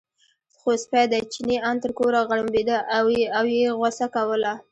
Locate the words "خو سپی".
0.59-1.03